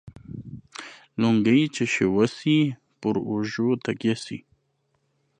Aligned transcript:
لنگۍ 1.21 1.61
چې 1.75 1.83
شوه 1.95 2.25
سي، 2.37 2.57
پر 3.01 3.15
اوږو 3.27 3.69
تکيه 3.83 4.15
سي. 4.25 4.37